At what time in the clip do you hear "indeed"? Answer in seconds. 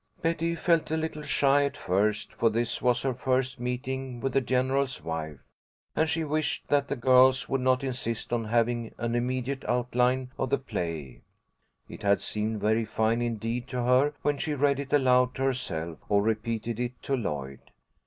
13.21-13.67